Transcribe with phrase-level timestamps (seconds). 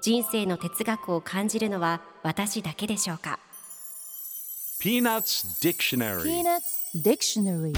[0.00, 3.38] 人生の哲学を感じるのは私だけでしょうか
[4.80, 6.22] ？Peanuts Dictionary.
[6.22, 7.72] Peanuts Dictionary.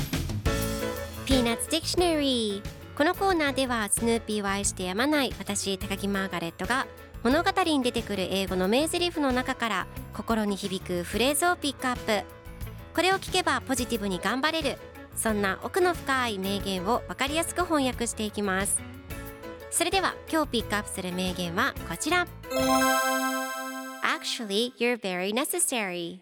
[1.24, 6.86] Peanuts Dictionary このコーナーではスヌーピーを愛してやまない私高木マーガレットが
[7.22, 12.26] 物語に出てくる英語の名台詞の中から心に響くフレーズをピックアップ。
[12.94, 14.78] これを聞けばポジティブに頑張れる。
[15.16, 18.80] そんな奥の深い名言を分かりやすく翻訳していきます
[19.72, 22.26] それでは今日ピックアップする名言はこちら。
[24.02, 26.20] Actually, you're very necessary.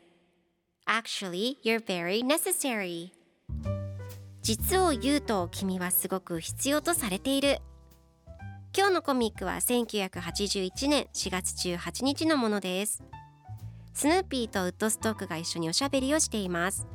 [0.87, 3.11] Actually, you're very necessary.
[4.41, 7.59] 実を言うと君はすごく必要とされている。
[8.77, 13.03] 今日のコミックは1981年4月18日のものです。
[13.95, 16.87] スヌーピーとウッドストックが一緒におしゃべりをしています。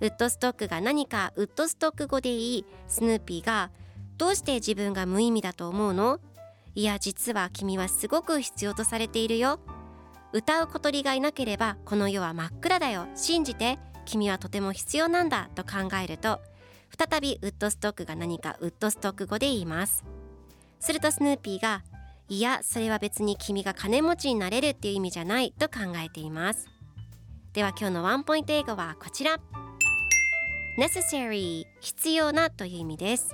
[0.00, 2.64] ウッドストックが何かウッドストック語で言い。
[2.88, 3.70] スヌーピーが
[4.16, 6.20] どうして自分が無意味だと思うの？
[6.74, 9.60] いや実は君はすごく必要とされているよ。
[10.32, 13.06] 歌う小鳥がいなければこの世は真っ暗だよ。
[13.14, 16.40] 信じて君はとても必要なんだと考えると
[16.96, 20.04] 再びウッドストックが何かウッドストック語で言います。
[20.80, 21.82] するとスヌーピーが
[22.28, 26.68] いやそれは別に君が金持ちになれるっていう意味じゃないと考えています。
[27.52, 29.38] では今日のワンポイント英語はこちら。
[30.78, 33.30] necessary 必要なという意味です。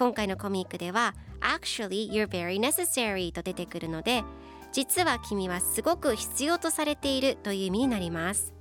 [0.00, 4.24] 今回のコミックでは actually you're very necessary と出てくるので
[4.72, 8.54] 実は君はすごく必要とされているという意味になります。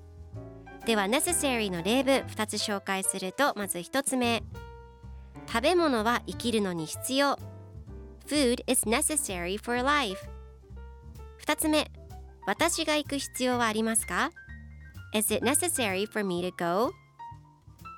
[0.86, 4.44] では necessary の例文2つ紹介するとまず1つ目。
[5.48, 7.40] 食べ物は生きるのに必要。
[8.28, 10.20] Food is necessary for life
[11.46, 11.90] 2つ目。
[12.48, 14.32] 私が行く必要はありますか
[15.14, 16.92] ？Is it necessary for me to go?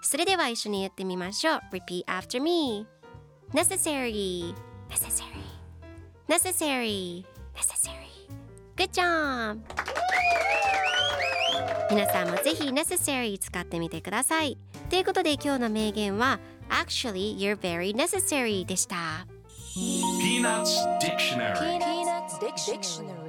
[0.03, 1.61] それでは一緒に言ってみましょう。
[1.71, 3.00] Repeat after me
[3.53, 4.55] Necessary
[4.89, 5.43] Necessary
[6.29, 8.07] Necessary Necessary
[8.77, 9.59] Good job!
[11.89, 14.57] 皆さんもぜひ necessary 使ってみてください。
[14.89, 19.27] ということで今日の名言は Actually, you're very necessary でした。
[20.21, 23.20] Peanuts Dictionary Peanuts Dictionary